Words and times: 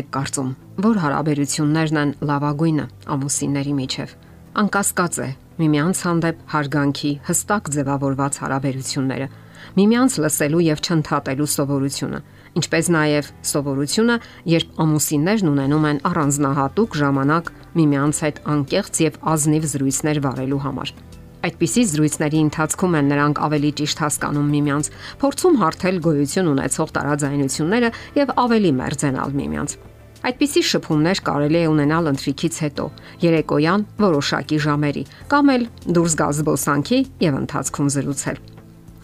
եք 0.00 0.08
կարծում, 0.14 0.50
որ 0.86 0.98
հարաբերություններն 1.04 2.00
են 2.00 2.12
լավագույնը 2.30 2.86
ամուսինների 3.14 3.74
միջև։ 3.80 4.14
Անկասկած 4.60 5.18
է, 5.20 5.28
միմյանց 5.60 6.02
հանդեպ 6.06 6.42
հարգանքի 6.54 7.12
հստակ 7.28 7.70
ձևավորված 7.76 8.38
հարաբերությունները, 8.42 9.28
միմյանց 9.76 10.16
լսելու 10.24 10.62
եւ 10.66 10.82
չընդհատելու 10.86 11.48
սովորությունը, 11.54 12.20
ինչպես 12.60 12.90
նաեւ 12.96 13.30
սովորությունը, 13.50 14.16
երբ 14.54 14.80
ամուսիններն 14.84 15.50
ունենում 15.50 15.86
են 15.90 16.02
առանձնահատուկ 16.10 16.98
ժամանակ 17.02 17.52
միմյանց 17.80 18.22
հետ 18.26 18.42
անկեղծ 18.56 19.02
եւ 19.04 19.20
ազնիվ 19.34 19.68
զրույցներ 19.74 20.22
վարելու 20.26 20.64
համար։ 20.66 20.94
Այդպիսի 21.40 21.82
զրույցների 21.90 22.40
ընթացքում 22.46 22.96
են 22.98 23.06
նրանք 23.14 23.38
ավելի 23.46 23.70
ճիշտ 23.80 24.02
հասկանում 24.04 24.50
միմյանց, 24.54 24.90
փորձում 25.22 25.56
հարթել 25.62 26.02
գոյություն 26.04 26.50
ունեցող 26.50 26.92
տարաձայնությունները 26.98 27.92
եւ 28.20 28.34
ավելի 28.44 28.74
մերձենալ 28.80 29.38
միմյանց։ 29.40 29.78
Այդպիսի 30.20 30.60
շփումներ 30.68 31.20
կարելի 31.24 31.60
է 31.64 31.68
ունենալ 31.70 32.10
ընթրիքից 32.10 32.56
հետո, 32.60 32.84
երեկոյան 33.24 33.84
որոշակի 34.04 34.58
ժամերի, 34.66 35.04
կամ 35.32 35.52
էլ 35.54 35.62
դուրս 35.96 36.16
գալ 36.20 36.34
զբոսանքի 36.36 36.98
եւ 37.24 37.38
ընթացքում 37.40 37.88
զրուցել։ 37.96 38.40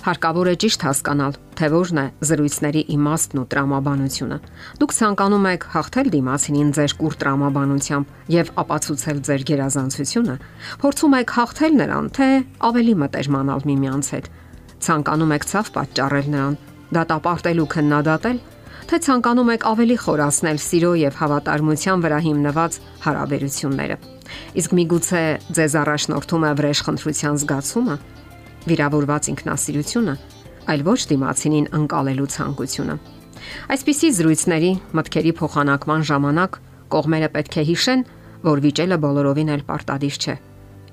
Հարկավոր 0.07 0.49
է 0.53 0.55
ճիշտ 0.63 0.83
հասկանալ, 0.87 1.39
թե 1.59 1.69
որն 1.73 1.99
է 1.99 2.05
զրույցների 2.29 2.83
իմաստն 2.95 3.41
ու 3.41 3.47
տրամաբանությունը։ 3.51 4.37
Դուք 4.79 4.93
ցանկանում 4.97 5.49
եք 5.51 5.65
հաղթել 5.73 6.11
դիմացինին 6.15 6.71
ձեր 6.77 6.93
կուր 7.01 7.17
տրամաբանությամբ 7.25 8.13
եւ 8.37 8.53
ապացուցել 8.63 9.19
ձեր 9.27 9.47
գերազանցությունը, 9.51 10.37
փորձում 10.85 11.17
եք 11.17 11.35
հաղթել 11.41 11.75
նրան, 11.81 12.11
թե 12.21 12.29
ավելի 12.71 12.95
մտերմանալ 13.03 13.67
միմյանց 13.67 14.13
հետ։ 14.15 14.31
Ցանկանում 14.87 15.35
եք 15.41 15.49
ցավ 15.51 15.73
պատճառել 15.75 16.31
նրան, 16.37 16.61
դատապարտել 16.87 17.65
ու 17.67 17.71
քննադատել, 17.75 18.39
թե 18.87 18.99
ցանկանում 19.03 19.51
եք 19.57 19.65
ավելի 19.67 19.97
խորացնել 19.99 20.59
սիրո 20.63 20.91
եւ 21.01 21.15
հավատարմության 21.21 22.03
վրա 22.07 22.19
հիմնված 22.27 22.79
հարաբերությունները։ 23.07 23.97
Իսկ 24.63 24.75
միգուցե 24.79 25.23
ձեզ 25.59 25.75
առաջնորդում 25.83 26.47
է 26.47 26.51
վրեժխնդրության 26.61 27.39
զգացումը, 27.43 27.97
վիրավորված 28.71 29.31
ինքնասիրությունը, 29.33 30.15
այլ 30.71 30.81
ոչ 30.87 31.01
դիմացինին 31.11 31.71
ընկալելու 31.81 32.31
ցանկությունը։ 32.37 32.97
Այսպիսի 33.75 34.09
զրույցների 34.17 34.73
մտքերի 34.99 35.33
փոխանակման 35.41 36.07
ժամանակ 36.11 36.61
կողմերը 36.95 37.31
պետք 37.37 37.57
է 37.57 37.65
հիշեն, 37.71 38.07
որ 38.47 38.63
վիճելը 38.67 38.97
բոլորովին 39.03 39.53
էլ 39.57 39.67
պարտադիր 39.67 40.19
չէ 40.23 40.37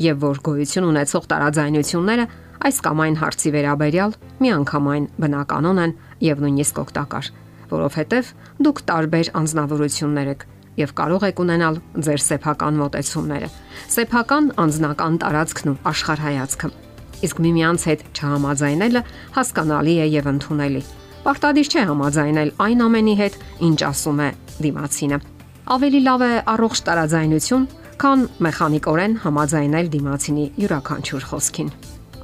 եւ 0.01 0.23
որ 0.23 0.39
գոյություն 0.45 0.87
ունեցող 0.89 1.25
տարաձայնությունները 1.29 2.25
այս 2.63 2.77
կամ 2.85 3.01
այն 3.03 3.17
հարցի 3.21 3.49
վերաբերյալ 3.53 4.15
միանգամայն 4.41 5.07
բնականon 5.21 5.81
են 5.83 5.95
եւ 6.23 6.43
նույնիսկ 6.43 6.79
օգտակար, 6.83 7.25
որովհետեւ 7.73 8.31
դուք 8.67 8.81
տարբեր 8.93 9.33
անznավորություններ 9.43 10.31
եք 10.33 10.47
եւ 10.83 10.95
կարող 10.97 11.27
եք 11.29 11.43
ունենալ 11.43 11.75
ձեր 12.07 12.23
սեփական 12.29 12.79
մտածումները, 12.81 13.51
սեփական 13.93 14.49
անznական 14.63 15.21
տարածքն 15.21 15.73
ու 15.73 15.77
աշխարհայացքը 15.93 16.71
իսկ 17.23 17.39
միմյանց 17.43 17.85
հետ 17.87 18.03
չհամաձայնելը 18.17 19.01
հասկանալի 19.37 19.95
է 20.03 20.07
եւ 20.11 20.27
ընդունելի։ 20.33 20.81
Պարտադիր 21.23 21.69
չէ 21.71 21.85
համաձայնել 21.87 22.51
այն 22.65 22.83
ամենի 22.83 23.15
հետ, 23.21 23.37
ինչ 23.69 23.79
ասում 23.87 24.19
է 24.19 24.29
դիմացինը։ 24.65 25.19
Ավելի 25.73 26.01
լավ 26.03 26.23
է 26.27 26.31
առողջ 26.53 26.83
տարաձայնություն, 26.89 27.67
քան 28.03 28.27
մեխանիկորեն 28.43 29.17
համաձայնել 29.23 29.91
դիմացինի 29.95 30.45
յուրաքանչյուր 30.63 31.27
խոսքին։ 31.31 31.75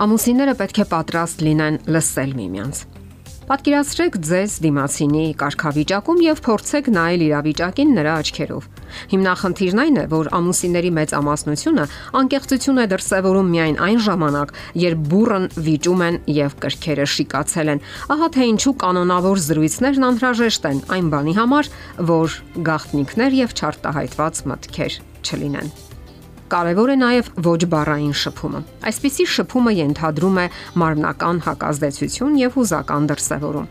Ամուսինները 0.04 0.56
պետք 0.60 0.84
է 0.84 0.90
պատրաստ 0.96 1.46
լինեն 1.48 1.84
լսել 1.96 2.40
միմյանց։ 2.44 2.99
Պատկերացրեք 3.50 4.16
ձեզ 4.22 4.56
դիմացինի 4.62 5.22
կարգավիճակում 5.42 6.20
եւ 6.22 6.42
փորձեք 6.46 6.90
նայել 6.94 7.24
իրավիճակին 7.26 7.96
նրա 7.98 8.12
աչքերով։ 8.22 8.68
Հիմնախնդիրն 9.14 9.82
այն 9.84 9.98
է, 9.98 10.04
որ 10.12 10.30
ամուսինների 10.38 10.92
մեծ 11.00 11.16
ամասնությունը 11.18 11.88
անկեղծություն 12.22 12.84
է 12.84 12.86
դրսևորում 12.94 13.52
միայն 13.56 13.82
այն 13.90 14.00
ժամանակ, 14.06 14.54
երբ 14.86 15.04
բուրըն 15.10 15.50
վիճում 15.66 16.06
են 16.10 16.22
եւ 16.38 16.58
կրքերը 16.62 17.10
շիկացել 17.18 17.74
են։ 17.74 17.84
Ահա 18.14 18.32
թե 18.38 18.50
ինչու 18.54 18.78
կանոնավոր 18.86 19.46
զրույցներն 19.50 20.10
անհրաժեշտ 20.14 20.70
են 20.70 20.86
այն 20.94 21.14
բանի 21.18 21.38
համար, 21.42 21.76
որ 22.14 22.42
գաղտնիքներ 22.70 23.40
եւ 23.50 23.58
չարտահայտված 23.58 24.44
մտքեր 24.54 25.04
չլինեն։ 25.26 25.89
Կարևոր 26.50 26.90
է 26.90 26.96
նաև 26.98 27.28
ոչ 27.46 27.60
բառային 27.70 28.14
շփումը։ 28.18 28.60
Այսպիսի 28.90 29.26
շփումը 29.30 29.74
ենթադրում 29.78 30.38
է 30.42 30.46
մարմնական 30.82 31.42
հակազդեցություն 31.46 32.40
եւ 32.40 32.56
հուզական 32.58 33.10
դրսևորում։ 33.12 33.68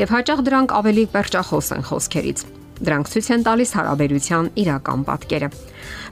Եվ 0.00 0.14
հաճախ 0.16 0.40
դրանք 0.46 0.72
ավելի 0.78 1.04
perchախոս 1.12 1.68
են 1.76 1.84
խոսքերից։ 1.90 2.44
Դրանք 2.88 3.10
ցույց 3.12 3.28
են 3.36 3.44
տալիս 3.48 3.74
հարաբերության 3.76 4.48
իրական 4.64 5.04
պատկերը։ 5.12 5.50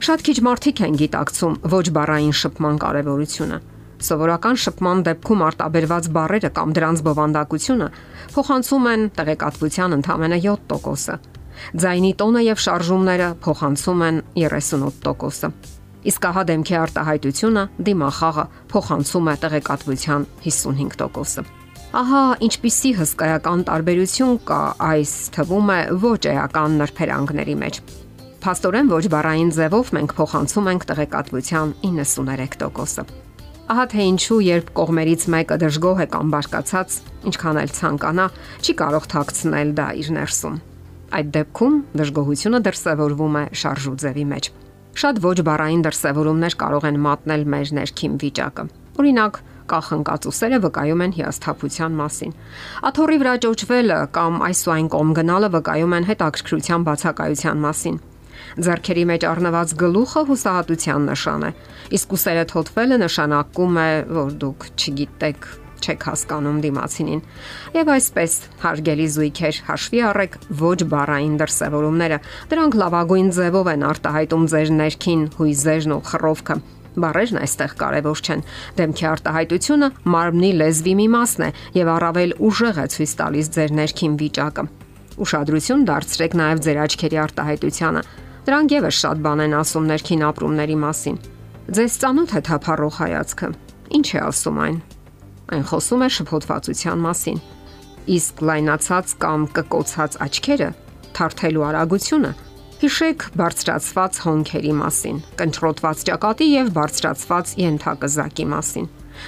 Շատ 0.05 0.23
քիչ 0.29 0.37
մարդիկ 0.45 0.83
են 0.85 0.99
գիտակցում 1.01 1.57
ոչ 1.73 1.85
բառային 1.97 2.37
շփման 2.41 2.79
կարևորությունը։ 2.85 3.59
Սովորական 4.01 4.61
շփման 4.61 5.03
դեպքում 5.09 5.43
արտաբերված 5.49 6.13
բառերը 6.21 6.53
կամ 6.57 6.77
դրանց 6.77 7.03
բովանդակությունը 7.09 7.91
փոխանցում 8.37 8.87
են 8.93 9.03
տեղեկատվության 9.17 9.97
ընդամենը 9.97 10.41
7%-ը։ 10.45 11.19
Ձայնի 11.81 12.15
տոնը 12.21 12.41
եւ 12.47 12.65
շարժումները 12.65 13.29
փոխանցում 13.45 14.01
են 14.07 14.25
38%-ը 14.41 15.80
իսկ 16.09 16.27
ահա 16.31 16.43
դեմքի 16.49 16.75
արտահայտությունը 16.81 17.63
դիմախաղը 17.87 18.45
փոխանցում 18.71 19.31
է 19.31 19.35
տեղեկատվության 19.45 20.27
55%-ը։ 20.45 21.43
Ահա 22.01 22.21
ինչպիսի 22.47 22.91
հսկայական 23.01 23.65
տարբերություն 23.67 24.37
կա 24.47 24.59
այս 24.91 25.15
թվում 25.35 25.71
է 25.75 25.79
ոչ 26.05 26.21
էական 26.31 26.77
նրբերանգների 26.81 27.55
մեջ։ 27.65 27.79
Փաստորեն 28.41 28.87
ոչ 28.89 29.03
բառային 29.11 29.51
ձևով 29.57 29.91
մենք 29.97 30.15
փոխանցում 30.17 30.69
ենք 30.71 30.87
տեղեկատվության 30.91 31.75
93%-ը։ 31.83 33.05
Ահա 33.71 33.85
թե 33.91 34.05
ինչու 34.11 34.39
երբ 34.47 34.71
կողմերից 34.79 35.27
մեկը 35.35 35.57
դժգոհ 35.61 36.01
է 36.01 36.07
կամ 36.15 36.31
բարկացած, 36.33 36.95
ինչքան 37.29 37.59
էլ 37.61 37.75
ցանկանա, 37.77 38.25
չի 38.65 38.73
կարող 38.81 39.05
թաքցնել 39.13 39.75
դա 39.77 39.87
իր 40.01 40.09
ներսում։ 40.17 40.57
Այդ 41.11 41.29
դեպքում 41.37 41.77
դժգոհությունը 42.01 42.59
դրսևորվում 42.67 43.37
է 43.41 43.45
շարժու 43.61 43.95
ձևի 44.01 44.25
մեջ։ 44.31 44.51
Շատ 44.91 45.21
ոչ 45.23 45.37
բառային 45.47 45.85
դրսևորումներ 45.85 46.55
կարող 46.61 46.85
են 46.89 46.99
մատնել 47.05 47.43
մեր 47.53 47.69
ներքին 47.77 48.15
վիճակը։ 48.21 48.65
Օրինակ, 49.01 49.37
կախնկածուսերը 49.71 50.59
վկայում 50.65 51.03
են 51.05 51.13
հիասթափության 51.17 51.95
մասին։ 52.01 52.33
Աթոռի 52.89 53.17
վրա 53.21 53.35
ճոճվելը 53.45 53.99
կամ 54.17 54.39
այս 54.47 54.63
ու 54.67 54.73
այն 54.75 54.89
կողմ 54.95 55.13
գնալը 55.21 55.49
վկայում 55.55 55.95
են 55.97 56.07
հետաքրքրության 56.11 56.85
բացակայության 56.91 57.63
մասին։ 57.65 57.99
Ձեռքերի 58.65 59.03
մեջ 59.11 59.25
առնված 59.31 59.73
գլուխը 59.79 60.21
հուսահատության 60.27 61.09
նշան 61.11 61.43
է, 61.47 61.51
իսկ 61.97 62.15
ուսերը 62.17 62.45
թոթվելը 62.51 62.97
նշանակում 63.05 63.77
է, 63.81 63.91
որ 64.17 64.33
դուք 64.43 64.65
չգիտեք 64.75 65.47
չեք 65.81 66.05
հասկանում 66.07 66.59
դիմացինին։ 66.65 67.23
Եվ 67.77 67.91
այսպես, 67.95 68.35
հարգելի 68.61 69.07
զույգեր, 69.15 69.61
հաշվի 69.69 70.03
առեք 70.11 70.37
ոչ 70.61 70.79
բառային 70.93 71.39
դրսևորումները։ 71.41 72.19
Դրանք 72.51 72.77
լավագույն 72.81 73.33
ձևով 73.37 73.71
են 73.71 73.87
արտահայտում 73.91 74.45
ձեր 74.51 74.71
ներքին 74.81 75.25
հույզերն 75.41 75.95
ու 75.97 76.03
խռովքը։ 76.11 76.57
Բարերն 76.91 77.39
այստեղ 77.39 77.73
կարևոր 77.79 78.21
չեն։ 78.21 78.41
Դեմքի 78.77 79.05
արտահայտությունը 79.11 79.89
մարմնի 80.11 80.51
լեզվի 80.59 80.95
մի 80.99 81.07
մասն 81.15 81.45
է 81.45 81.49
եւ 81.77 81.91
առավել 81.95 82.33
ուժեղ 82.51 82.81
է 82.83 82.85
ցույց 82.95 83.13
տալիս 83.21 83.51
ձեր 83.55 83.75
ներքին 83.79 84.17
վիճակը։ 84.21 84.65
Ուշադրություն 85.23 85.85
դարձրեք 85.87 86.37
նաեւ 86.41 86.63
ձեր 86.67 86.81
աչքերի 86.83 87.21
արտահայտությանը։ 87.23 88.03
Դրանք 88.47 88.75
եւս 88.75 89.01
շատ 89.05 89.21
բան 89.23 89.43
են 89.47 89.57
ասում 89.61 89.89
ներքին 89.91 90.25
ապրումների 90.31 90.77
մասին։ 90.83 91.19
Ձեզ 91.71 91.99
ծանոթ 92.03 92.33
է 92.35 92.41
թափառող 92.47 92.95
հայացքը։ 92.99 93.51
Ինչ 94.01 94.07
է 94.11 94.23
ասում 94.27 94.65
այն։ 94.65 94.81
Այն 95.51 95.65
խոսում 95.71 96.05
է 96.05 96.09
շփոթվածության 96.17 97.03
մասին։ 97.07 97.41
Իսկ 98.15 98.45
լայնացած 98.51 99.17
կամ 99.21 99.41
կկոցած 99.57 100.15
աչքերը 100.25 100.69
թարթելու 101.17 101.67
արագությունը 101.71 102.31
Հիշեք 102.81 103.23
բարձրացված 103.37 104.15
հոնքերի 104.23 104.71
մասին, 104.73 105.17
կընտրոտված 105.37 105.99
ճակատի 106.07 106.47
եւ 106.49 106.71
բարձրացված 106.77 107.51
ենթակզակի 107.61 108.45
մասին։ 108.55 108.87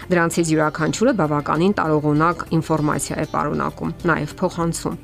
Դրանցից 0.09 0.53
յուրաքանչյուրը 0.55 1.13
բավականին 1.19 1.75
տարողունակ 1.77 2.41
ինֆորմացիա 2.57 3.19
է 3.21 3.27
պարունակում, 3.35 3.93
նաև 4.09 4.35
փոխանցում։ 4.41 4.97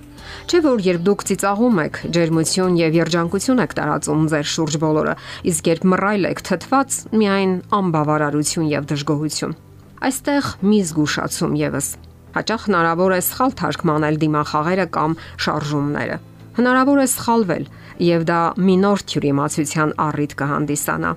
Չէ 0.49 0.63
որ 0.65 0.83
երբ 0.89 1.05
դուք 1.05 1.27
ծիծաղում 1.29 1.79
եք, 1.85 2.03
ջերմություն 2.17 2.81
եւ 2.81 2.99
երջանկություն 3.03 3.65
եք 3.69 3.79
տարածում 3.83 4.27
ձեր 4.33 4.53
շուրջ 4.57 4.81
բոլորը, 4.81 5.17
իսկ 5.53 5.73
երբ 5.75 5.89
մռայլ 5.93 6.29
եք 6.33 6.45
թթված, 6.49 7.01
միայն 7.21 7.57
անբավարարություն 7.79 8.71
եւ 8.73 8.93
դժգոհություն։ 8.93 9.59
Այստեղ 9.99 10.45
մի 10.63 10.77
զգուշացում 10.87 11.55
եւս։ 11.59 11.87
Հաճախ 12.31 12.65
հնարավոր 12.69 13.13
է 13.17 13.21
սխալ 13.25 13.53
թարգմանել 13.59 14.19
դիմախաղերը 14.21 14.85
կամ 14.95 15.15
շարժումները։ 15.43 16.17
Հնարավոր 16.59 17.01
է 17.03 17.07
սխալվել 17.13 17.65
եւ 18.05 18.23
դա 18.29 18.39
մինոր 18.69 19.03
թյուրիմացության 19.11 19.91
առիթ 20.05 20.35
կհանդիսանա։ 20.39 21.11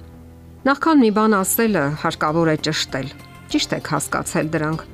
Նախքան 0.67 1.03
մի 1.03 1.11
բան 1.19 1.37
ասելը 1.39 1.85
հարկավոր 2.03 2.51
է 2.53 2.57
ճշտել։ 2.67 3.09
Ճիշտ 3.55 3.77
եք 3.79 3.91
հասկացել 3.93 4.51
դրանք։ 4.57 4.85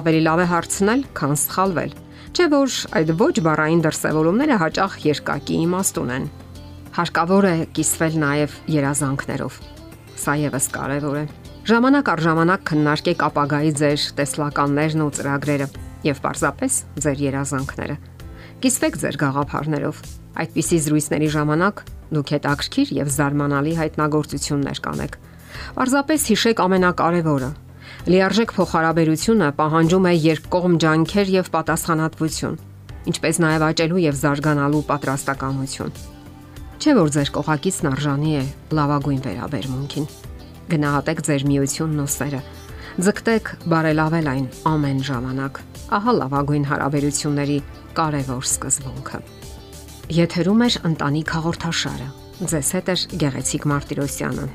Ավելի 0.00 0.20
լավ 0.26 0.42
է 0.42 0.46
հարցնել, 0.50 1.04
քան 1.20 1.34
սխալվել։ 1.44 1.94
Չէ 2.30 2.46
որ 2.50 2.78
այդ 3.00 3.12
ոչ 3.20 3.34
բառային 3.46 3.84
դրսևորումները 3.86 4.58
հաճախ 4.62 4.96
երկակի 5.06 5.60
իմաստուն 5.66 6.14
են։ 6.18 6.30
Հարկավոր 6.98 7.50
է 7.50 7.56
կիսվել 7.78 8.18
նաև 8.22 8.56
երազանքներով։ 8.78 9.60
Սա 10.20 10.40
եւս 10.46 10.70
կարևոր 10.74 11.22
է։ 11.22 11.39
Ժամանակ 11.60 12.08
առ 12.08 12.20
ժամանակ 12.24 12.62
քննարկեք 12.70 13.22
ապագայի 13.26 13.70
ձեր 13.76 14.04
տեսլականներն 14.16 15.02
ու 15.04 15.08
ծրագրերը 15.16 15.66
եւ 16.08 16.20
պարզապես 16.24 16.76
ձեր 17.04 17.18
երազանքները։ 17.20 17.96
Կիսվեք 18.64 18.94
ձեր 19.02 19.18
գաղափարներով։ 19.20 20.00
Այդպիսի 20.40 20.78
զրույցների 20.86 21.28
ժամանակ 21.36 21.82
դուք 22.16 22.32
հետաքրքիր 22.34 22.92
եւ 23.00 23.10
զարմանալի 23.16 23.74
հայտնագործություններ 23.80 24.80
կանեք։ 24.88 25.18
Պարզապես 25.76 26.24
հիշեք 26.30 26.62
ամենակարևորը։ 26.64 27.50
Լիարժեք 28.08 28.54
փոխհարաբերությունը 28.56 29.48
պահանջում 29.60 30.08
է 30.08 30.14
երկկողմ 30.16 30.74
ջանքեր 30.80 31.34
եւ 31.36 31.52
պատասխանատվություն, 31.60 32.56
ինչպես 33.12 33.42
նաեւ 33.44 33.66
աճելու 33.68 34.02
եւ 34.06 34.18
զարգանալու 34.24 34.82
պատրաստակամություն։ 34.94 35.94
Չէ 36.80 36.96
որ 36.96 37.14
ձեր 37.18 37.34
կողակիցն 37.36 37.92
արժանի 37.92 38.34
է 38.40 38.44
լավագույն 38.80 39.22
վերաբերմունքին։ 39.28 40.19
Գնահատեք 40.70 41.20
ձեր 41.26 41.44
միությունն 41.50 42.02
ու 42.04 42.10
սերը։ 42.14 42.40
Ձգտեք 43.00 43.48
բարելավել 43.72 44.26
այն 44.30 44.46
ամեն 44.70 44.98
ժամանակ։ 45.08 45.60
Ահա 45.98 46.12
լավագույն 46.20 46.66
հարաբերությունների 46.70 47.58
կարևոր 47.98 48.44
սկզբունքը։ 48.50 49.20
Եթերում 50.20 50.62
է 50.66 50.68
ընտանիք 50.90 51.32
հաղորդաշարը։ 51.36 52.10
Ձեզ 52.50 52.70
հետ 52.76 52.90
է 52.90 52.96
Գեղեցիկ 53.22 53.66
Մարտիրոսյանը։ 53.70 54.46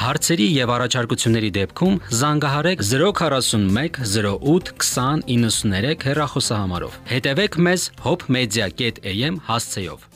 Հարցերի 0.00 0.46
եւ 0.56 0.70
առաջարկությունների 0.74 1.50
դեպքում 1.56 1.98
զանգահարեք 2.20 2.84
041 2.90 4.00
08 4.16 4.72
20 4.80 5.26
93 5.28 6.06
հեռախոսահամարով։ 6.08 6.96
Հետևեք 7.12 7.60
մեզ 7.68 7.90
hopmedia.am 8.06 9.44
հասցեով։ 9.50 10.09